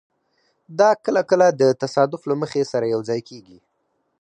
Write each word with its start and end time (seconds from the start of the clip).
دا 0.79 0.89
کله 1.05 1.21
کله 1.29 1.47
د 1.61 1.63
تصادف 1.81 2.21
له 2.29 2.35
مخې 2.41 2.61
سره 2.73 2.85
یوځای 2.93 3.21
کېږي. 3.29 3.57